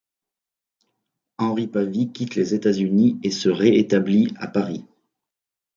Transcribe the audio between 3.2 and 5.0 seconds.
et se ré-établît à Paris.